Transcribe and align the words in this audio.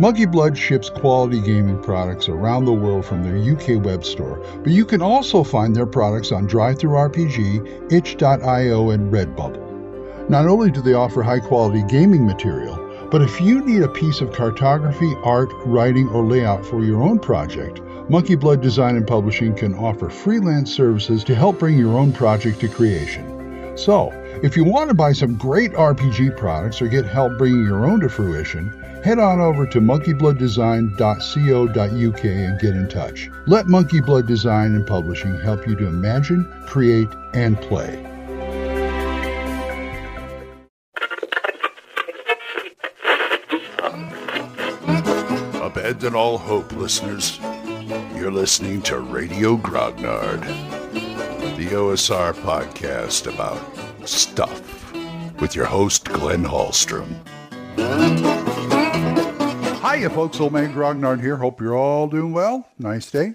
Monkey 0.00 0.24
Blood 0.24 0.56
ships 0.56 0.88
quality 0.88 1.38
gaming 1.38 1.80
products 1.82 2.26
around 2.26 2.64
the 2.64 2.72
world 2.72 3.04
from 3.04 3.22
their 3.22 3.36
UK 3.36 3.84
web 3.84 4.04
store, 4.04 4.42
but 4.62 4.72
you 4.72 4.86
can 4.86 5.02
also 5.02 5.44
find 5.44 5.76
their 5.76 5.86
products 5.86 6.32
on 6.32 6.48
DriveThruRPG, 6.48 7.92
itch.io, 7.92 8.90
and 8.90 9.12
Redbubble. 9.12 10.30
Not 10.30 10.46
only 10.46 10.70
do 10.70 10.80
they 10.80 10.94
offer 10.94 11.22
high 11.22 11.40
quality 11.40 11.84
gaming 11.88 12.26
material, 12.26 12.78
but 13.10 13.20
if 13.20 13.38
you 13.38 13.62
need 13.62 13.82
a 13.82 13.88
piece 13.88 14.22
of 14.22 14.32
cartography, 14.32 15.14
art, 15.24 15.50
writing, 15.66 16.08
or 16.08 16.24
layout 16.24 16.64
for 16.64 16.82
your 16.82 17.02
own 17.02 17.18
project, 17.18 17.82
Monkey 18.08 18.34
Blood 18.34 18.62
Design 18.62 18.96
and 18.96 19.06
Publishing 19.06 19.54
can 19.54 19.74
offer 19.74 20.08
freelance 20.08 20.74
services 20.74 21.22
to 21.24 21.34
help 21.34 21.58
bring 21.58 21.76
your 21.76 21.98
own 21.98 22.14
project 22.14 22.60
to 22.60 22.68
creation. 22.68 23.76
So, 23.76 24.10
if 24.42 24.56
you 24.56 24.64
want 24.64 24.88
to 24.88 24.94
buy 24.94 25.12
some 25.12 25.36
great 25.36 25.72
RPG 25.72 26.38
products 26.38 26.80
or 26.80 26.88
get 26.88 27.04
help 27.04 27.36
bringing 27.36 27.64
your 27.66 27.84
own 27.84 28.00
to 28.00 28.08
fruition, 28.08 28.81
head 29.02 29.18
on 29.18 29.40
over 29.40 29.66
to 29.66 29.80
monkeyblooddesign.co.uk 29.80 32.24
and 32.24 32.60
get 32.60 32.76
in 32.76 32.88
touch. 32.88 33.28
Let 33.46 33.66
Monkey 33.66 34.00
Blood 34.00 34.26
Design 34.26 34.74
and 34.74 34.86
Publishing 34.86 35.38
help 35.40 35.66
you 35.66 35.74
to 35.76 35.86
imagine, 35.86 36.44
create, 36.66 37.08
and 37.34 37.60
play. 37.60 37.98
Abandon 45.60 46.14
all 46.14 46.38
hope, 46.38 46.72
listeners. 46.72 47.38
You're 48.14 48.30
listening 48.30 48.82
to 48.82 49.00
Radio 49.00 49.56
Grognard, 49.56 50.42
the 51.56 51.66
OSR 51.68 52.34
podcast 52.34 53.32
about 53.32 54.08
stuff 54.08 54.92
with 55.40 55.56
your 55.56 55.66
host, 55.66 56.04
Glenn 56.04 56.44
Hallstrom. 56.44 57.16
Hiya, 59.92 60.08
folks. 60.08 60.40
Old 60.40 60.54
Man 60.54 60.72
Grognard 60.72 61.20
here. 61.20 61.36
Hope 61.36 61.60
you're 61.60 61.76
all 61.76 62.06
doing 62.06 62.32
well. 62.32 62.66
Nice 62.78 63.10
day. 63.10 63.34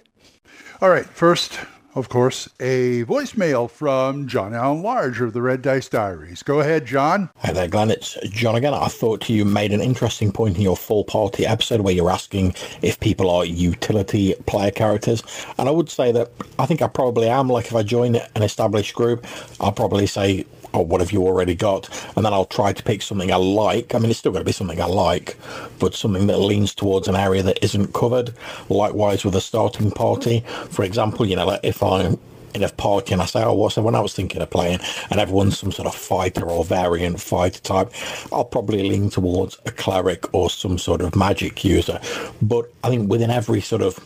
All 0.81 0.89
right, 0.89 1.05
first, 1.05 1.59
of 1.93 2.09
course, 2.09 2.49
a 2.59 3.03
voicemail 3.03 3.69
from 3.69 4.27
John 4.27 4.55
Allen 4.55 4.81
Large 4.81 5.21
of 5.21 5.33
the 5.33 5.41
Red 5.43 5.61
Dice 5.61 5.87
Diaries. 5.87 6.41
Go 6.41 6.59
ahead, 6.59 6.87
John. 6.87 7.29
Hi 7.37 7.51
there, 7.51 7.67
Glenn. 7.67 7.91
It's 7.91 8.17
John 8.29 8.55
again. 8.55 8.73
I 8.73 8.87
thought 8.87 9.29
you 9.29 9.45
made 9.45 9.71
an 9.71 9.81
interesting 9.81 10.31
point 10.31 10.55
in 10.55 10.63
your 10.63 10.75
full 10.75 11.03
party 11.03 11.45
episode 11.45 11.81
where 11.81 11.93
you're 11.93 12.09
asking 12.09 12.55
if 12.81 12.99
people 12.99 13.29
are 13.29 13.45
utility 13.45 14.33
player 14.47 14.71
characters. 14.71 15.21
And 15.59 15.69
I 15.69 15.71
would 15.71 15.91
say 15.91 16.11
that 16.13 16.31
I 16.57 16.65
think 16.65 16.81
I 16.81 16.87
probably 16.87 17.29
am. 17.29 17.49
Like 17.49 17.67
if 17.67 17.75
I 17.75 17.83
join 17.83 18.15
an 18.15 18.41
established 18.41 18.95
group, 18.95 19.27
I'll 19.59 19.71
probably 19.71 20.07
say, 20.07 20.43
oh, 20.73 20.81
what 20.81 21.01
have 21.01 21.11
you 21.11 21.23
already 21.23 21.55
got? 21.55 21.89
And 22.15 22.25
then 22.25 22.33
I'll 22.33 22.45
try 22.45 22.73
to 22.73 22.83
pick 22.83 23.01
something 23.01 23.31
I 23.31 23.35
like. 23.35 23.95
I 23.95 23.99
mean, 23.99 24.09
it's 24.09 24.19
still 24.19 24.31
going 24.31 24.43
to 24.43 24.45
be 24.45 24.51
something 24.51 24.81
I 24.81 24.85
like, 24.85 25.37
but 25.79 25.93
something 25.93 26.27
that 26.27 26.37
leans 26.37 26.73
towards 26.73 27.07
an 27.07 27.15
area 27.15 27.43
that 27.43 27.63
isn't 27.63 27.93
covered. 27.93 28.33
Likewise 28.69 29.23
with 29.25 29.35
a 29.35 29.41
starting 29.41 29.91
party. 29.91 30.41
For 30.69 30.83
example, 30.83 31.25
you 31.25 31.35
know, 31.35 31.45
like 31.45 31.61
if 31.63 31.81
I'm 31.81 32.19
in 32.53 32.63
a 32.63 32.69
party 32.69 33.13
and 33.13 33.21
I 33.21 33.25
say, 33.25 33.43
oh, 33.43 33.53
what's 33.53 33.75
the 33.75 33.81
one 33.81 33.95
I 33.95 33.99
was 33.99 34.13
thinking 34.13 34.41
of 34.41 34.49
playing? 34.49 34.79
And 35.09 35.19
everyone's 35.19 35.57
some 35.57 35.71
sort 35.71 35.87
of 35.87 35.95
fighter 35.95 36.49
or 36.49 36.65
variant 36.65 37.21
fighter 37.21 37.61
type. 37.61 37.91
I'll 38.31 38.45
probably 38.45 38.87
lean 38.87 39.09
towards 39.09 39.57
a 39.65 39.71
cleric 39.71 40.33
or 40.33 40.49
some 40.49 40.77
sort 40.77 41.01
of 41.01 41.15
magic 41.15 41.63
user. 41.63 41.99
But 42.41 42.71
I 42.83 42.89
think 42.89 43.09
within 43.09 43.29
every 43.29 43.61
sort 43.61 43.81
of 43.81 43.99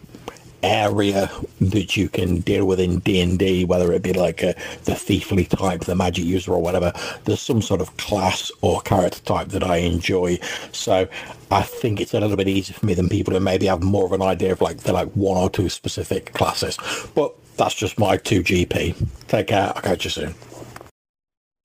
area 0.63 1.29
that 1.59 1.95
you 1.97 2.09
can 2.09 2.39
deal 2.39 2.65
with 2.65 2.79
in 2.79 2.99
D&D, 2.99 3.65
whether 3.65 3.91
it 3.93 4.01
be 4.01 4.13
like 4.13 4.41
a, 4.43 4.53
the 4.85 4.93
thiefly 4.93 5.47
type, 5.47 5.81
the 5.81 5.95
magic 5.95 6.25
user 6.25 6.53
or 6.53 6.61
whatever, 6.61 6.93
there's 7.25 7.41
some 7.41 7.61
sort 7.61 7.81
of 7.81 7.95
class 7.97 8.51
or 8.61 8.81
character 8.81 9.21
type 9.21 9.49
that 9.49 9.63
I 9.63 9.77
enjoy. 9.77 10.37
So 10.71 11.07
I 11.51 11.61
think 11.61 11.99
it's 11.99 12.13
a 12.13 12.19
little 12.19 12.37
bit 12.37 12.47
easier 12.47 12.75
for 12.75 12.85
me 12.85 12.93
than 12.93 13.09
people 13.09 13.33
who 13.33 13.39
maybe 13.39 13.65
have 13.67 13.83
more 13.83 14.05
of 14.05 14.11
an 14.11 14.21
idea 14.21 14.51
of 14.51 14.61
like 14.61 14.79
the 14.79 14.93
like 14.93 15.09
one 15.09 15.37
or 15.37 15.49
two 15.49 15.69
specific 15.69 16.33
classes. 16.33 16.77
But 17.15 17.33
that's 17.57 17.75
just 17.75 17.99
my 17.99 18.17
2GP. 18.17 19.27
Take 19.27 19.47
care. 19.47 19.71
I'll 19.75 19.81
catch 19.81 20.03
you 20.03 20.09
soon. 20.09 20.33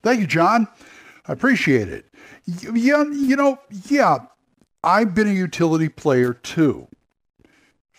Thank 0.03 0.21
you, 0.21 0.27
John. 0.27 0.69
I 1.27 1.33
appreciate 1.33 1.89
it. 1.89 2.06
Yeah, 2.47 3.05
you 3.05 3.35
know, 3.35 3.59
yeah, 3.89 4.19
I've 4.85 5.15
been 5.15 5.27
a 5.27 5.33
utility 5.33 5.89
player 5.89 6.35
too 6.35 6.87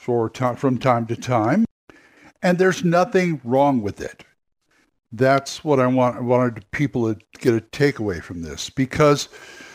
for 0.08 0.32
from 0.56 0.78
time 0.78 1.06
to 1.06 1.18
time, 1.18 1.66
and 2.42 2.58
there's 2.58 2.82
nothing 2.82 3.42
wrong 3.44 3.82
with 3.82 4.00
it. 4.00 4.24
That's 5.12 5.66
what 5.66 5.82
I 5.82 5.88
want. 5.88 6.16
I 6.16 6.22
wanted 6.22 6.72
people 6.72 7.14
to 7.14 7.20
get 7.40 7.54
a 7.54 7.60
takeaway 7.60 8.24
from 8.24 8.42
this 8.42 8.70
because 8.70 9.28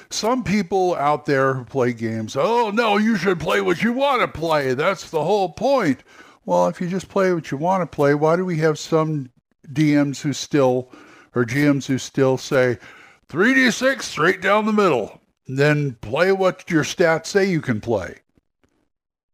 some 0.09 0.43
people 0.43 0.95
out 0.95 1.27
there 1.27 1.53
who 1.53 1.67
play 1.67 1.93
games, 1.93 2.35
oh 2.35 2.71
no, 2.71 2.97
you 2.97 3.17
should 3.17 3.41
play 3.41 3.61
what 3.61 3.83
you 3.83 3.93
want 3.93 4.23
to 4.23 4.29
play. 4.41 4.73
That's 4.73 5.11
the 5.11 5.23
whole 5.23 5.51
point. 5.51 6.03
Well, 6.47 6.67
if 6.69 6.81
you 6.81 6.89
just 6.89 7.11
play 7.11 7.35
what 7.35 7.51
you 7.51 7.59
want 7.59 7.83
to 7.83 7.95
play, 7.95 8.15
why 8.15 8.37
do 8.37 8.47
we 8.47 8.57
have 8.57 8.79
some 8.79 9.31
DMs 9.69 10.23
who 10.23 10.33
still 10.33 10.91
or 11.35 11.45
GMs 11.45 11.85
who 11.85 11.99
still 11.99 12.39
say 12.39 12.79
3d6 13.29 14.01
straight 14.01 14.41
down 14.41 14.65
the 14.65 14.73
middle? 14.73 15.21
Then 15.47 15.93
play 16.01 16.33
what 16.33 16.71
your 16.71 16.85
stats 16.85 17.27
say 17.27 17.51
you 17.51 17.61
can 17.61 17.83
play. 17.83 18.21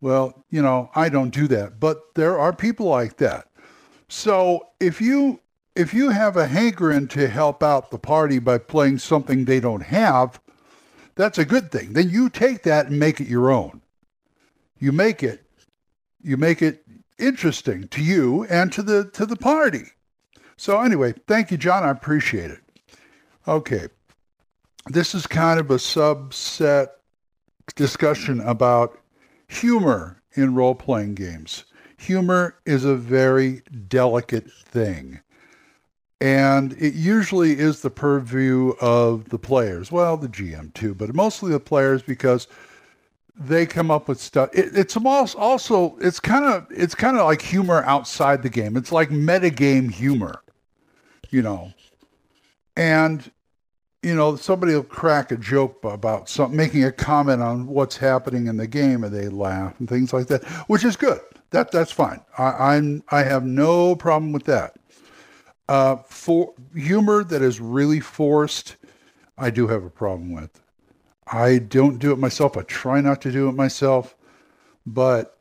Well, 0.01 0.45
you 0.51 0.63
know, 0.63 0.91
I 0.95 1.09
don't 1.09 1.31
do 1.31 1.49
that, 1.49 1.81
but 1.81 2.15
there 2.15 2.39
are 2.39 2.53
people 2.53 2.87
like 2.87 3.17
that. 3.17 3.49
So 4.09 4.69
if 4.81 5.01
you 5.01 5.41
if 5.75 5.95
you 5.95 6.11
have 6.11 6.37
a 6.37 6.47
hankering 6.47 7.07
to 7.09 7.29
help 7.29 7.63
out 7.63 7.91
the 7.91 7.99
party 7.99 8.39
by 8.39 8.59
playing 8.59 8.99
something 8.99 9.45
they 9.45 9.61
don't 9.61 9.83
have, 9.83 10.41
that's 11.15 11.39
a 11.39 11.45
good 11.45 11.71
thing. 11.71 11.93
Then 11.93 12.11
you 12.11 12.29
take 12.29 12.63
that 12.65 12.87
and 12.87 12.99
make 12.99 13.21
it 13.21 13.29
your 13.29 13.51
own. 13.51 13.83
You 14.79 14.93
make 14.93 15.23
it 15.23 15.45
you 16.23 16.37
make 16.37 16.63
it 16.63 16.85
interesting 17.19 17.89
to 17.89 18.03
you 18.03 18.45
and 18.45 18.73
to 18.73 18.83
the 18.83 19.05
to 19.13 19.27
the 19.27 19.37
party. 19.37 19.85
So 20.57 20.81
anyway, 20.81 21.15
thank 21.27 21.51
you, 21.51 21.57
John. 21.57 21.85
I 21.85 21.91
appreciate 21.91 22.51
it. 22.51 22.61
Okay. 23.47 23.89
This 24.87 25.15
is 25.15 25.27
kind 25.27 25.61
of 25.61 25.71
a 25.71 25.77
subset 25.77 26.89
discussion 27.77 28.41
about 28.41 28.99
humor 29.49 30.23
in 30.35 30.55
role 30.55 30.75
playing 30.75 31.15
games. 31.15 31.65
Humor 31.99 32.57
is 32.65 32.85
a 32.85 32.95
very 32.95 33.63
delicate 33.89 34.51
thing. 34.53 35.21
And 36.21 36.73
it 36.75 36.95
usually 36.95 37.59
is 37.59 37.81
the 37.81 37.91
purview 37.91 38.71
of 38.81 39.29
the 39.29 39.39
players. 39.39 39.93
Well, 39.93 40.17
the 40.17 40.29
GM 40.29 40.75
too, 40.75 40.95
but 40.95 41.15
mostly 41.15 41.53
the 41.53 41.61
players 41.61 42.03
because 42.03 42.49
they 43.37 43.67
come 43.67 43.91
up 43.91 44.09
with 44.09 44.21
stuff. 44.21 44.51
It, 44.53 44.77
it's 44.77 44.97
also 44.97 45.97
it's 46.01 46.19
kind 46.19 46.45
of 46.45 46.67
it's 46.71 46.95
kind 46.95 47.17
of 47.17 47.25
like 47.25 47.41
humor 47.41 47.85
outside 47.85 48.43
the 48.43 48.49
game. 48.49 48.77
It's 48.77 48.91
like 48.91 49.11
metagame 49.11 49.93
humor, 49.93 50.43
you 51.31 51.43
know. 51.43 51.73
And 52.77 53.31
you 54.03 54.15
know, 54.15 54.37
somebody 54.37 54.75
will 54.75 54.85
crack 54.85 55.33
a 55.33 55.37
joke 55.37 55.83
about 55.85 56.29
something, 56.29 56.57
making 56.57 56.85
a 56.85 56.93
comment 56.93 57.43
on 57.43 57.67
what's 57.67 57.97
happening 57.97 58.47
in 58.47 58.57
the 58.57 58.67
game, 58.67 59.03
and 59.03 59.15
they 59.15 59.29
laugh 59.29 59.75
and 59.79 59.89
things 59.89 60.13
like 60.13 60.29
that, 60.29 60.45
which 60.69 60.85
is 60.85 60.97
good. 60.97 61.21
That 61.51 61.73
that's 61.73 61.91
fine. 61.91 62.21
I, 62.37 62.75
I'm 62.75 63.03
I 63.09 63.23
have 63.23 63.45
no 63.45 63.97
problem 63.97 64.33
with 64.33 64.45
that. 64.45 64.77
Uh, 65.69 65.97
for 65.97 66.55
humor 66.75 67.25
that 67.25 67.43
is 67.43 67.61
really 67.61 68.01
forced, 68.01 68.77
I 69.37 69.51
do 69.51 69.67
have 69.67 69.85
a 69.85 69.91
problem 69.91 70.33
with. 70.33 70.61
I 71.27 71.59
don't 71.59 71.99
do 71.99 72.13
it 72.13 72.19
myself. 72.19 72.57
I 72.57 72.63
try 72.63 73.01
not 73.01 73.21
to 73.23 73.33
do 73.33 73.49
it 73.49 73.53
myself, 73.53 74.17
but 74.87 75.38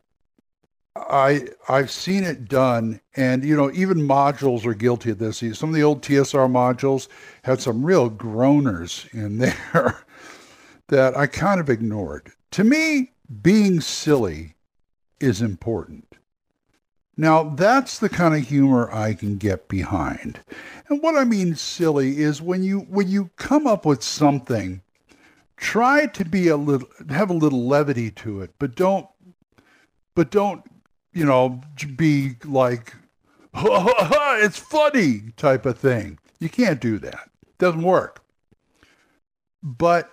I 1.09 1.47
I've 1.69 1.91
seen 1.91 2.23
it 2.23 2.49
done, 2.49 3.01
and 3.15 3.43
you 3.43 3.55
know 3.55 3.71
even 3.71 3.99
modules 3.99 4.65
are 4.65 4.73
guilty 4.73 5.11
of 5.11 5.19
this. 5.19 5.43
Some 5.57 5.69
of 5.69 5.75
the 5.75 5.83
old 5.83 6.01
TSR 6.01 6.49
modules 6.49 7.07
had 7.43 7.61
some 7.61 7.85
real 7.85 8.09
groaners 8.09 9.11
in 9.13 9.37
there 9.71 10.03
that 10.87 11.17
I 11.17 11.27
kind 11.27 11.59
of 11.59 11.69
ignored. 11.69 12.31
To 12.51 12.63
me, 12.63 13.11
being 13.41 13.81
silly 13.81 14.55
is 15.19 15.41
important. 15.41 16.15
Now 17.17 17.43
that's 17.43 17.97
the 17.97 18.09
kind 18.09 18.35
of 18.35 18.47
humor 18.47 18.93
I 18.93 19.13
can 19.13 19.37
get 19.37 19.67
behind. 19.67 20.39
And 20.87 21.01
what 21.01 21.15
I 21.15 21.23
mean 21.23 21.55
silly 21.55 22.19
is 22.19 22.41
when 22.41 22.63
you 22.63 22.81
when 22.81 23.07
you 23.07 23.31
come 23.37 23.65
up 23.65 23.85
with 23.85 24.03
something, 24.03 24.81
try 25.57 26.05
to 26.05 26.23
be 26.23 26.47
a 26.47 26.57
little 26.57 26.87
have 27.09 27.29
a 27.29 27.33
little 27.33 27.67
levity 27.67 28.11
to 28.11 28.41
it, 28.41 28.51
but 28.59 28.75
don't 28.75 29.07
but 30.13 30.29
don't 30.29 30.63
you 31.17 31.25
know, 31.25 31.59
be 31.95 32.35
like, 32.45 32.93
it's 33.55 34.59
funny 34.59 35.33
type 35.35 35.65
of 35.65 35.77
thing. 35.79 36.19
You 36.39 36.47
can't 36.47 36.79
do 36.79 36.99
that. 36.99 37.29
It 37.47 37.57
doesn't 37.57 37.81
work. 37.81 38.23
But 39.63 40.11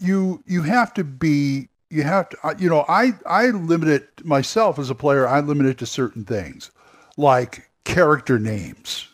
you 0.00 0.42
you 0.46 0.62
have 0.62 0.92
to 0.94 1.04
be 1.04 1.68
you 1.90 2.02
have 2.02 2.28
to 2.30 2.56
you 2.58 2.68
know 2.68 2.84
I 2.88 3.12
I 3.24 3.46
limit 3.46 3.88
it 3.88 4.24
myself 4.24 4.80
as 4.80 4.90
a 4.90 4.96
player. 4.96 5.28
I 5.28 5.38
limit 5.40 5.66
it 5.66 5.78
to 5.78 5.86
certain 5.86 6.24
things 6.24 6.72
like 7.16 7.70
character 7.84 8.38
names. 8.38 9.08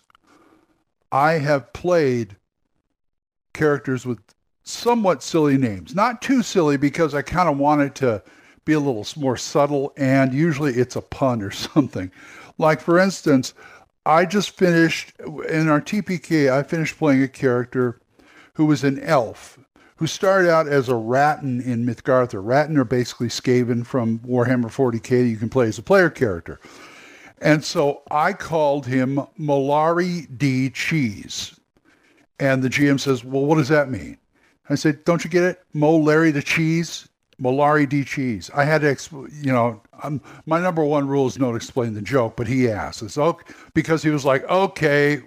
I 1.13 1.33
have 1.33 1.75
played 1.75 2.37
characters 3.53 4.07
with 4.07 4.19
somewhat 4.63 5.23
silly 5.23 5.59
names. 5.59 5.95
Not 5.95 6.23
too 6.23 6.43
silly 6.43 6.79
because 6.79 7.15
I 7.15 7.21
kind 7.21 7.51
of 7.51 7.59
wanted 7.59 7.95
to 7.97 8.23
be 8.69 8.75
a 8.75 8.79
little 8.79 9.07
more 9.17 9.37
subtle 9.37 9.95
and 9.97 10.35
usually 10.35 10.75
it's 10.75 10.95
a 10.95 11.01
pun 11.01 11.43
or 11.43 11.51
something. 11.51 12.13
Like 12.59 12.81
for 12.81 12.99
instance, 12.99 13.55
I 14.05 14.27
just 14.27 14.51
finished 14.51 15.13
in 15.49 15.69
our 15.69 15.81
TPK, 15.81 16.53
I 16.53 16.63
finished 16.63 16.99
playing 16.99 17.23
a 17.23 17.29
character 17.29 17.99
who 18.55 18.67
was 18.67 18.85
an 18.85 19.01
elf 19.01 19.59
who 19.97 20.07
started 20.07 20.49
out 20.49 20.69
as 20.69 20.89
a 20.89 20.95
Rattan 20.95 21.61
in 21.61 21.85
Mythgartha. 21.85 22.41
Rattan 22.41 22.77
are 22.77 22.85
basically 22.85 23.29
Skaven 23.29 23.85
from 23.85 24.21
Warhammer 24.21 24.67
40k 24.67 25.23
that 25.23 25.29
you 25.29 25.37
can 25.37 25.49
play 25.49 25.67
as 25.67 25.79
a 25.79 25.83
player 25.83 26.09
character. 26.09 26.61
And 27.41 27.65
so 27.65 28.03
I 28.11 28.33
called 28.33 28.87
him 28.87 29.21
Mollari 29.39 30.27
D. 30.39 30.71
Cheese. 30.71 31.59
And 32.39 32.63
the 32.63 32.69
GM 32.69 33.01
says, 33.01 33.25
well, 33.25 33.45
what 33.45 33.57
does 33.57 33.69
that 33.69 33.91
mean? 33.91 34.19
I 34.71 34.77
said, 34.77 35.05
don't 35.05 35.25
you 35.25 35.31
get 35.31 35.43
it? 35.43 35.63
Mo 35.73 35.97
Larry 35.97 36.31
the 36.31 36.43
Cheese, 36.43 37.08
Mollari 37.41 37.89
D. 37.89 38.05
Cheese. 38.05 38.51
I 38.55 38.65
had 38.65 38.81
to, 38.81 38.89
exp- 38.93 39.45
you 39.45 39.53
know, 39.53 39.81
um, 40.03 40.21
my 40.47 40.61
number 40.61 40.85
one 40.85 41.07
rule 41.07 41.27
is 41.27 41.37
don't 41.37 41.57
explain 41.57 41.95
the 41.95 42.03
joke, 42.03 42.37
but 42.37 42.49
he 42.49 42.69
asked. 42.69 43.03
It's 43.03 43.19
okay, 43.19 43.55
because 43.75 44.03
he 44.03 44.11
was 44.11 44.25
like, 44.25 44.45
okay, 44.45 45.23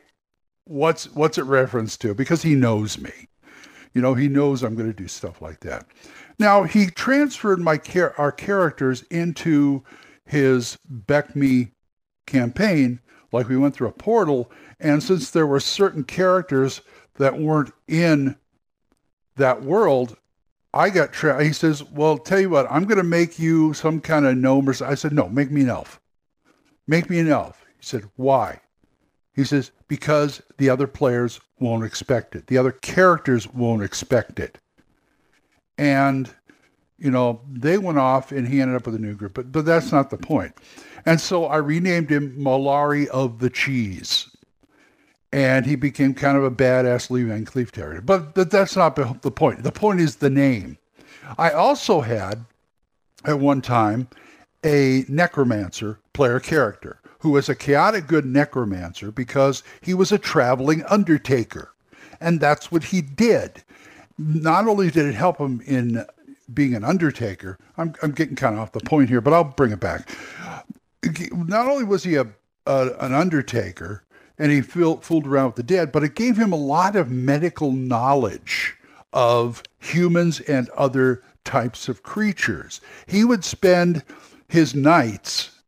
what's 0.65 1.05
what's 1.13 1.37
it 1.37 1.43
reference 1.43 1.97
to? 1.97 2.13
Because 2.13 2.41
he 2.41 2.55
knows 2.55 2.97
me. 2.97 3.11
You 3.93 4.01
know, 4.01 4.13
he 4.13 4.27
knows 4.27 4.63
I'm 4.63 4.75
going 4.75 4.91
to 4.91 4.97
do 4.97 5.07
stuff 5.07 5.41
like 5.41 5.61
that. 5.61 5.85
Now, 6.39 6.63
he 6.63 6.87
transferred 6.87 7.59
my 7.59 7.77
char- 7.77 8.15
our 8.17 8.31
characters 8.31 9.03
into 9.03 9.83
his 10.25 10.77
BECMI 10.89 11.71
campaign, 12.25 12.99
like 13.31 13.49
we 13.49 13.57
went 13.57 13.75
through 13.75 13.89
a 13.89 13.93
portal. 13.93 14.49
And 14.79 15.03
since 15.03 15.29
there 15.29 15.45
were 15.45 15.59
certain 15.59 16.03
characters 16.03 16.81
that 17.15 17.37
weren't 17.37 17.73
in 17.87 18.37
that 19.35 19.61
world, 19.63 20.17
I 20.73 20.89
got 20.89 21.11
tra- 21.11 21.43
he 21.43 21.53
says, 21.53 21.83
"Well, 21.83 22.17
tell 22.17 22.39
you 22.39 22.49
what, 22.49 22.69
I'm 22.71 22.85
going 22.85 22.97
to 22.97 23.03
make 23.03 23.39
you 23.39 23.73
some 23.73 23.99
kind 23.99 24.25
of 24.25 24.37
gnome." 24.37 24.69
Or 24.69 24.75
I 24.83 24.95
said, 24.95 25.13
"No, 25.13 25.27
make 25.29 25.51
me 25.51 25.61
an 25.61 25.69
elf. 25.69 25.99
Make 26.87 27.09
me 27.09 27.19
an 27.19 27.29
elf." 27.29 27.65
He 27.77 27.85
said, 27.85 28.09
"Why?" 28.15 28.61
He 29.33 29.43
says, 29.43 29.71
"Because 29.87 30.41
the 30.57 30.69
other 30.69 30.87
players 30.87 31.39
won't 31.59 31.83
expect 31.83 32.35
it. 32.35 32.47
The 32.47 32.57
other 32.57 32.71
characters 32.71 33.47
won't 33.53 33.83
expect 33.83 34.39
it." 34.39 34.57
And 35.77 36.33
you 36.97 37.09
know, 37.09 37.41
they 37.51 37.79
went 37.79 37.97
off 37.97 38.31
and 38.31 38.47
he 38.47 38.61
ended 38.61 38.77
up 38.77 38.85
with 38.85 38.95
a 38.95 38.99
new 38.99 39.15
group, 39.15 39.33
but 39.33 39.51
but 39.51 39.65
that's 39.65 39.91
not 39.91 40.09
the 40.11 40.17
point. 40.17 40.53
And 41.05 41.19
so 41.19 41.45
I 41.45 41.57
renamed 41.57 42.11
him 42.11 42.35
Mollari 42.37 43.07
of 43.07 43.39
the 43.39 43.49
Cheese. 43.49 44.29
And 45.33 45.65
he 45.65 45.75
became 45.75 46.13
kind 46.13 46.37
of 46.37 46.43
a 46.43 46.51
badass 46.51 47.09
Lee 47.09 47.23
Van 47.23 47.45
Cleef 47.45 47.71
terrier. 47.71 48.01
But, 48.01 48.35
but 48.35 48.51
that's 48.51 48.75
not 48.75 48.95
the 48.95 49.31
point. 49.31 49.63
The 49.63 49.71
point 49.71 50.01
is 50.01 50.17
the 50.17 50.29
name. 50.29 50.77
I 51.37 51.51
also 51.51 52.01
had, 52.01 52.45
at 53.23 53.39
one 53.39 53.61
time, 53.61 54.09
a 54.63 55.05
necromancer 55.07 55.99
player 56.13 56.39
character 56.39 56.99
who 57.19 57.29
was 57.31 57.47
a 57.47 57.55
chaotic 57.55 58.07
good 58.07 58.25
necromancer 58.25 59.11
because 59.11 59.63
he 59.79 59.93
was 59.93 60.11
a 60.11 60.17
traveling 60.17 60.83
undertaker. 60.89 61.71
And 62.19 62.39
that's 62.39 62.71
what 62.71 62.85
he 62.85 63.01
did. 63.01 63.63
Not 64.17 64.67
only 64.67 64.91
did 64.91 65.05
it 65.05 65.15
help 65.15 65.37
him 65.37 65.61
in 65.65 66.05
being 66.53 66.75
an 66.75 66.83
undertaker, 66.83 67.57
I'm, 67.77 67.95
I'm 68.03 68.11
getting 68.11 68.35
kind 68.35 68.55
of 68.55 68.61
off 68.61 68.73
the 68.73 68.81
point 68.81 69.09
here, 69.09 69.21
but 69.21 69.33
I'll 69.33 69.45
bring 69.45 69.71
it 69.71 69.79
back 69.79 70.09
not 71.03 71.67
only 71.67 71.83
was 71.83 72.03
he 72.03 72.15
a, 72.15 72.27
a 72.65 72.89
an 72.99 73.13
undertaker 73.13 74.03
and 74.37 74.51
he 74.51 74.61
fooled, 74.61 75.27
around 75.27 75.47
with 75.47 75.55
the 75.55 75.63
dead, 75.63 75.91
but 75.91 76.03
it 76.03 76.15
gave 76.15 76.37
him 76.37 76.51
a 76.51 76.57
lot 76.57 76.95
of 76.95 77.11
medical 77.11 77.71
knowledge 77.71 78.75
of 79.13 79.63
humans 79.79 80.39
and 80.41 80.69
other 80.69 81.23
types 81.43 81.89
of 81.89 82.03
creatures. 82.03 82.81
He 83.07 83.23
would 83.23 83.43
spend 83.43 84.03
his 84.47 84.73
nights 84.73 85.59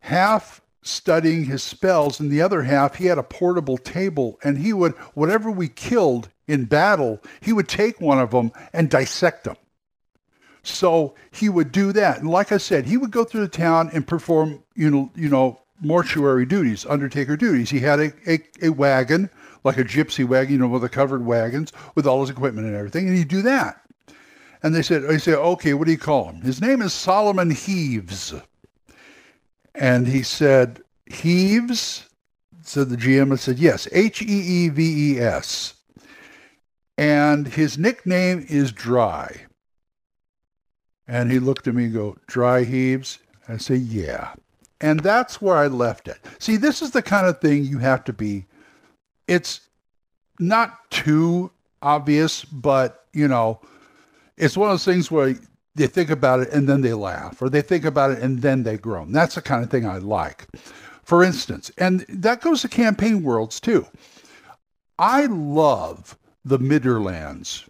half 0.00 0.60
studying 0.82 1.44
his 1.46 1.62
spells 1.62 2.20
and 2.20 2.30
the 2.30 2.42
other 2.42 2.62
half 2.62 2.96
he 2.96 3.06
had 3.06 3.16
a 3.16 3.22
portable 3.22 3.78
table 3.78 4.38
and 4.44 4.58
he 4.58 4.70
would 4.70 4.92
whatever 5.14 5.50
we 5.50 5.66
killed 5.66 6.28
in 6.46 6.66
battle 6.66 7.22
he 7.40 7.54
would 7.54 7.66
take 7.66 8.02
one 8.02 8.18
of 8.18 8.30
them 8.30 8.52
and 8.74 8.90
dissect 8.90 9.44
them 9.44 9.56
so 10.64 11.14
he 11.30 11.48
would 11.48 11.70
do 11.70 11.92
that. 11.92 12.18
And 12.18 12.28
like 12.28 12.50
I 12.50 12.56
said, 12.56 12.86
he 12.86 12.96
would 12.96 13.10
go 13.10 13.22
through 13.22 13.42
the 13.42 13.48
town 13.48 13.90
and 13.92 14.06
perform, 14.06 14.64
you 14.74 14.90
know, 14.90 15.10
you 15.14 15.28
know, 15.28 15.60
mortuary 15.84 16.46
duties, 16.46 16.86
undertaker 16.86 17.36
duties. 17.36 17.70
He 17.70 17.80
had 17.80 18.00
a, 18.00 18.12
a, 18.26 18.40
a 18.62 18.68
wagon, 18.70 19.30
like 19.62 19.78
a 19.78 19.84
gypsy 19.84 20.26
wagon, 20.26 20.52
you 20.52 20.58
know, 20.58 20.68
with 20.68 20.82
the 20.82 20.88
covered 20.88 21.24
wagons 21.24 21.72
with 21.94 22.06
all 22.06 22.20
his 22.20 22.30
equipment 22.30 22.66
and 22.66 22.76
everything, 22.76 23.08
and 23.08 23.16
he'd 23.16 23.28
do 23.28 23.42
that. 23.42 23.80
And 24.62 24.74
they 24.74 24.82
said, 24.82 25.04
I 25.04 25.18
said, 25.18 25.34
okay, 25.34 25.74
what 25.74 25.86
do 25.86 25.92
you 25.92 25.98
call 25.98 26.30
him? 26.30 26.40
His 26.40 26.60
name 26.60 26.80
is 26.80 26.92
Solomon 26.92 27.50
Heaves. 27.50 28.34
And 29.74 30.06
he 30.06 30.22
said, 30.22 30.80
Heaves? 31.06 32.08
Said 32.62 32.88
the 32.88 32.96
GM 32.96 33.30
and 33.30 33.38
said, 33.38 33.58
yes, 33.58 33.86
H-E-E-V-E-S. 33.92 35.74
And 36.96 37.46
his 37.48 37.76
nickname 37.76 38.46
is 38.48 38.72
Dry. 38.72 39.42
And 41.06 41.30
he 41.30 41.38
looked 41.38 41.66
at 41.66 41.74
me 41.74 41.84
and 41.84 41.92
go, 41.92 42.16
dry 42.26 42.64
heaves? 42.64 43.18
I 43.48 43.58
say, 43.58 43.76
yeah. 43.76 44.32
And 44.80 45.00
that's 45.00 45.40
where 45.40 45.56
I 45.56 45.66
left 45.66 46.08
it. 46.08 46.18
See, 46.38 46.56
this 46.56 46.82
is 46.82 46.90
the 46.90 47.02
kind 47.02 47.26
of 47.26 47.40
thing 47.40 47.64
you 47.64 47.78
have 47.78 48.04
to 48.04 48.12
be. 48.12 48.46
It's 49.28 49.60
not 50.38 50.90
too 50.90 51.50
obvious, 51.80 52.44
but, 52.44 53.06
you 53.12 53.28
know, 53.28 53.60
it's 54.36 54.56
one 54.56 54.68
of 54.68 54.74
those 54.74 54.84
things 54.84 55.10
where 55.10 55.34
they 55.74 55.86
think 55.86 56.10
about 56.10 56.40
it 56.40 56.50
and 56.52 56.68
then 56.68 56.82
they 56.82 56.92
laugh, 56.92 57.40
or 57.40 57.48
they 57.48 57.62
think 57.62 57.84
about 57.84 58.10
it 58.10 58.18
and 58.18 58.42
then 58.42 58.62
they 58.62 58.76
groan. 58.76 59.12
That's 59.12 59.36
the 59.36 59.42
kind 59.42 59.62
of 59.62 59.70
thing 59.70 59.86
I 59.86 59.98
like. 59.98 60.46
For 61.02 61.22
instance, 61.22 61.70
and 61.78 62.04
that 62.08 62.40
goes 62.40 62.62
to 62.62 62.68
campaign 62.68 63.22
worlds 63.22 63.60
too. 63.60 63.86
I 64.98 65.26
love 65.26 66.16
the 66.44 66.58
Midderlands 66.58 67.68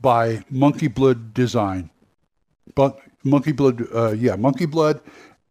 by 0.00 0.44
Monkey 0.50 0.88
Blood 0.88 1.34
Design 1.34 1.90
but 2.74 2.98
monkey 3.22 3.52
blood, 3.52 3.86
uh, 3.94 4.12
yeah, 4.12 4.36
monkey 4.36 4.66
blood, 4.66 5.00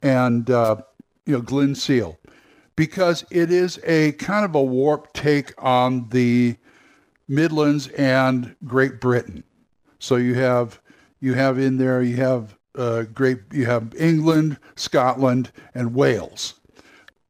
and 0.03 0.49
uh, 0.51 0.75
you 1.25 1.33
know 1.33 1.41
Glyn 1.41 1.73
Seal, 1.73 2.19
because 2.75 3.25
it 3.31 3.51
is 3.51 3.79
a 3.85 4.11
kind 4.13 4.45
of 4.45 4.53
a 4.53 4.61
warped 4.61 5.15
take 5.15 5.53
on 5.57 6.09
the 6.09 6.57
Midlands 7.27 7.87
and 7.87 8.55
Great 8.65 8.99
Britain. 9.01 9.43
So 9.97 10.17
you 10.17 10.35
have 10.35 10.79
you 11.19 11.33
have 11.33 11.57
in 11.57 11.77
there 11.77 12.03
you 12.03 12.17
have 12.17 12.57
uh, 12.75 13.03
great 13.03 13.39
you 13.51 13.65
have 13.65 13.95
England, 13.97 14.57
Scotland, 14.75 15.51
and 15.73 15.95
Wales, 15.95 16.55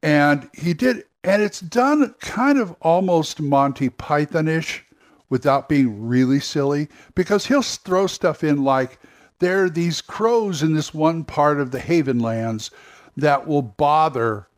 and 0.02 0.50
he 0.52 0.74
did, 0.74 1.04
and 1.22 1.42
it's 1.42 1.60
done 1.60 2.14
kind 2.20 2.58
of 2.58 2.74
almost 2.82 3.40
Monty 3.40 3.88
Pythonish 3.88 4.80
without 5.28 5.68
being 5.68 6.06
really 6.06 6.40
silly 6.40 6.88
because 7.14 7.46
he'll 7.46 7.62
throw 7.62 8.06
stuff 8.06 8.44
in 8.44 8.64
like 8.64 8.98
there 9.44 9.64
are 9.64 9.70
these 9.70 10.00
crows 10.00 10.62
in 10.62 10.72
this 10.72 10.94
one 10.94 11.22
part 11.22 11.60
of 11.60 11.70
the 11.70 11.78
Havenlands 11.78 12.70
that 13.18 13.46
will 13.46 13.60
bother 13.60 14.48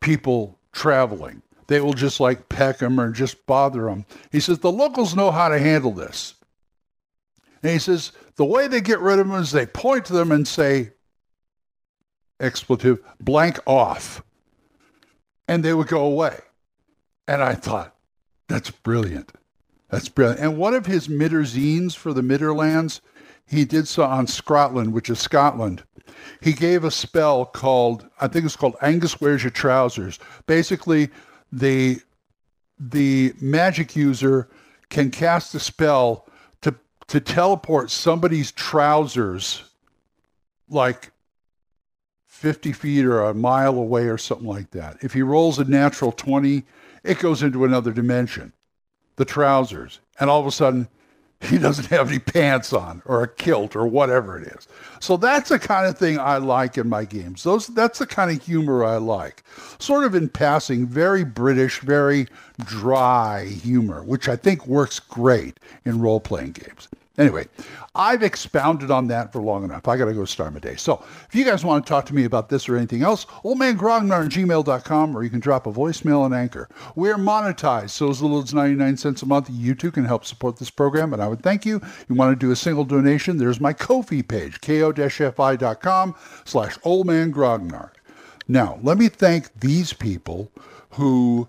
people 0.00 0.58
traveling. 0.72 1.40
They 1.66 1.80
will 1.80 1.94
just 1.94 2.20
like 2.20 2.50
peck 2.50 2.78
them 2.78 3.00
or 3.00 3.10
just 3.10 3.46
bother 3.46 3.86
them. 3.86 4.04
He 4.30 4.38
says 4.38 4.58
the 4.58 4.70
locals 4.70 5.16
know 5.16 5.30
how 5.30 5.48
to 5.48 5.58
handle 5.58 5.92
this. 5.92 6.34
And 7.62 7.72
he 7.72 7.78
says 7.78 8.12
the 8.36 8.44
way 8.44 8.68
they 8.68 8.82
get 8.82 9.00
rid 9.00 9.18
of 9.18 9.28
them 9.28 9.40
is 9.40 9.50
they 9.50 9.64
point 9.64 10.04
to 10.06 10.12
them 10.12 10.30
and 10.30 10.46
say, 10.46 10.90
expletive, 12.38 12.98
blank 13.18 13.60
off. 13.66 14.22
And 15.48 15.64
they 15.64 15.72
would 15.72 15.88
go 15.88 16.04
away. 16.04 16.38
And 17.26 17.42
I 17.42 17.54
thought, 17.54 17.96
that's 18.46 18.70
brilliant. 18.70 19.32
That's 19.88 20.10
brilliant. 20.10 20.40
And 20.40 20.58
one 20.58 20.74
of 20.74 20.84
his 20.84 21.08
Midderzines 21.08 21.94
for 21.94 22.12
the 22.12 22.20
Midderlands 22.20 23.00
he 23.46 23.64
did 23.64 23.86
so 23.88 24.04
on 24.04 24.26
Scotland, 24.26 24.92
which 24.92 25.10
is 25.10 25.18
Scotland. 25.18 25.82
He 26.40 26.52
gave 26.52 26.84
a 26.84 26.90
spell 26.90 27.44
called, 27.44 28.08
I 28.20 28.28
think 28.28 28.44
it's 28.44 28.56
called 28.56 28.76
Angus 28.82 29.20
Wears 29.20 29.42
Your 29.42 29.50
Trousers. 29.50 30.18
Basically, 30.46 31.10
the 31.50 32.00
the 32.78 33.32
magic 33.40 33.94
user 33.94 34.48
can 34.88 35.10
cast 35.10 35.54
a 35.54 35.60
spell 35.60 36.26
to 36.62 36.74
to 37.08 37.20
teleport 37.20 37.90
somebody's 37.90 38.50
trousers 38.50 39.62
like 40.68 41.12
50 42.26 42.72
feet 42.72 43.04
or 43.04 43.22
a 43.22 43.34
mile 43.34 43.76
away 43.76 44.08
or 44.08 44.18
something 44.18 44.48
like 44.48 44.70
that. 44.72 44.96
If 45.00 45.12
he 45.12 45.22
rolls 45.22 45.60
a 45.60 45.64
natural 45.64 46.10
20, 46.10 46.64
it 47.04 47.20
goes 47.20 47.42
into 47.42 47.64
another 47.64 47.92
dimension, 47.92 48.52
the 49.14 49.24
trousers. 49.24 50.00
And 50.18 50.28
all 50.28 50.40
of 50.40 50.46
a 50.46 50.50
sudden, 50.50 50.88
he 51.42 51.58
doesn't 51.58 51.86
have 51.86 52.08
any 52.08 52.18
pants 52.18 52.72
on 52.72 53.02
or 53.04 53.22
a 53.22 53.28
kilt 53.28 53.74
or 53.74 53.86
whatever 53.86 54.38
it 54.38 54.46
is. 54.46 54.68
So 55.00 55.16
that's 55.16 55.48
the 55.48 55.58
kind 55.58 55.86
of 55.86 55.98
thing 55.98 56.18
I 56.18 56.36
like 56.38 56.78
in 56.78 56.88
my 56.88 57.04
games. 57.04 57.42
Those 57.42 57.66
that's 57.68 57.98
the 57.98 58.06
kind 58.06 58.30
of 58.30 58.42
humor 58.42 58.84
I 58.84 58.96
like. 58.96 59.42
Sort 59.78 60.04
of 60.04 60.14
in 60.14 60.28
passing, 60.28 60.86
very 60.86 61.24
British, 61.24 61.80
very 61.80 62.28
dry 62.64 63.46
humor, 63.46 64.02
which 64.04 64.28
I 64.28 64.36
think 64.36 64.66
works 64.66 65.00
great 65.00 65.58
in 65.84 66.00
role-playing 66.00 66.52
games. 66.52 66.88
Anyway, 67.18 67.46
I've 67.94 68.22
expounded 68.22 68.90
on 68.90 69.08
that 69.08 69.32
for 69.32 69.42
long 69.42 69.64
enough. 69.64 69.86
I 69.86 69.98
got 69.98 70.06
to 70.06 70.14
go 70.14 70.24
start 70.24 70.54
my 70.54 70.60
day. 70.60 70.76
So 70.76 71.04
if 71.28 71.34
you 71.34 71.44
guys 71.44 71.62
want 71.62 71.84
to 71.84 71.88
talk 71.88 72.06
to 72.06 72.14
me 72.14 72.24
about 72.24 72.48
this 72.48 72.68
or 72.68 72.76
anything 72.76 73.02
else, 73.02 73.26
oldmangrognard 73.44 74.26
at 74.26 74.32
gmail.com 74.32 75.16
or 75.16 75.22
you 75.22 75.28
can 75.28 75.40
drop 75.40 75.66
a 75.66 75.72
voicemail 75.72 76.20
on 76.20 76.32
Anchor. 76.32 76.70
We're 76.96 77.16
monetized, 77.16 77.90
so 77.90 78.08
as 78.08 78.22
little 78.22 78.42
as 78.42 78.54
99 78.54 78.96
cents 78.96 79.22
a 79.22 79.26
month, 79.26 79.50
you 79.50 79.74
too 79.74 79.90
can 79.90 80.06
help 80.06 80.24
support 80.24 80.56
this 80.56 80.70
program, 80.70 81.12
and 81.12 81.22
I 81.22 81.28
would 81.28 81.42
thank 81.42 81.66
you. 81.66 81.82
You 82.08 82.14
want 82.14 82.38
to 82.38 82.46
do 82.46 82.50
a 82.50 82.56
single 82.56 82.84
donation, 82.84 83.36
there's 83.36 83.60
my 83.60 83.74
Ko-fi 83.74 84.22
page, 84.22 84.60
ko-fi.com 84.62 86.14
slash 86.44 86.78
oldmangrognard. 86.78 87.90
Now, 88.48 88.78
let 88.82 88.96
me 88.96 89.08
thank 89.08 89.60
these 89.60 89.92
people 89.92 90.50
who 90.92 91.48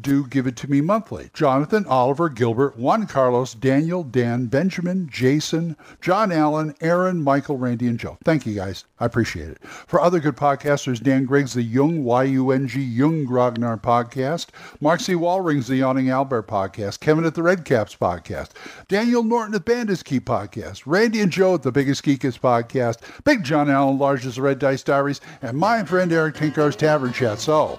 do 0.00 0.26
give 0.26 0.46
it 0.46 0.56
to 0.56 0.70
me 0.70 0.80
monthly. 0.80 1.30
Jonathan, 1.32 1.86
Oliver, 1.86 2.28
Gilbert, 2.28 2.76
Juan 2.76 3.06
Carlos, 3.06 3.54
Daniel, 3.54 4.02
Dan, 4.02 4.46
Benjamin, 4.46 5.08
Jason, 5.10 5.76
John 6.00 6.32
Allen, 6.32 6.74
Aaron, 6.80 7.22
Michael, 7.22 7.56
Randy, 7.56 7.86
and 7.86 7.98
Joe. 7.98 8.18
Thank 8.24 8.44
you 8.46 8.54
guys. 8.54 8.84
I 8.98 9.06
appreciate 9.06 9.48
it. 9.48 9.64
For 9.64 10.00
other 10.00 10.18
good 10.18 10.36
podcasters, 10.36 11.02
Dan 11.02 11.24
Griggs, 11.26 11.54
the 11.54 11.62
Yung, 11.62 12.02
Y-U-N-G, 12.02 12.80
Yung 12.80 13.26
Grognard 13.26 13.82
podcast, 13.82 14.48
Mark 14.80 15.00
C. 15.00 15.14
Wallrings, 15.14 15.68
the 15.68 15.76
Yawning 15.76 16.10
Albert 16.10 16.48
podcast, 16.48 17.00
Kevin 17.00 17.24
at 17.24 17.34
the 17.34 17.42
Red 17.42 17.64
Caps 17.64 17.94
podcast, 17.94 18.50
Daniel 18.88 19.22
Norton 19.22 19.54
at 19.54 19.64
Bandits 19.64 20.02
Keep 20.02 20.24
podcast, 20.24 20.82
Randy 20.86 21.20
and 21.20 21.30
Joe 21.30 21.54
at 21.54 21.62
the 21.62 21.72
Biggest 21.72 22.02
Geekest 22.02 22.40
podcast, 22.40 22.98
Big 23.24 23.44
John 23.44 23.70
Allen, 23.70 23.98
Large 23.98 24.24
the 24.24 24.42
Red 24.42 24.58
Dice 24.58 24.82
Diaries, 24.82 25.20
and 25.42 25.56
my 25.56 25.84
friend 25.84 26.12
Eric 26.12 26.34
Tenkar's 26.34 26.76
Tavern 26.76 27.12
Chat. 27.12 27.38
So, 27.38 27.78